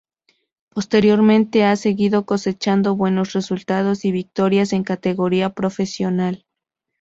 Posteriormente 0.71 1.63
ha 1.63 1.75
seguido 1.75 2.25
cosechando 2.25 2.95
buenos 2.95 3.33
resultados 3.33 4.03
y 4.03 4.11
victorias 4.11 4.73
en 4.73 4.83
categoría 4.83 5.51
profesional. 5.53 6.47